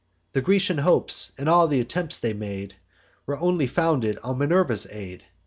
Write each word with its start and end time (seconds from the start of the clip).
The 0.33 0.41
Grecian 0.41 0.79
hopes, 0.79 1.31
and 1.37 1.47
all 1.47 1.69
th' 1.69 1.73
attempts 1.73 2.17
they 2.17 2.33
made, 2.33 2.73
Were 3.27 3.37
only 3.37 3.67
founded 3.67 4.17
on 4.23 4.39
Minerva's 4.39 4.87
aid. 4.89 5.25